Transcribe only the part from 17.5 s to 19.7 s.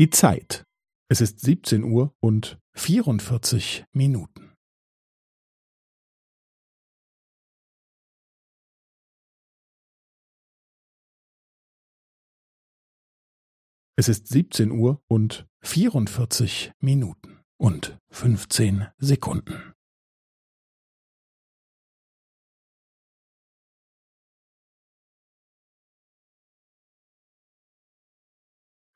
und 15 Sekunden.